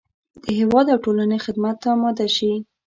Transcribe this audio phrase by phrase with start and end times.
[0.43, 2.53] د هېواد او ټولنې خدمت ته اماده شي.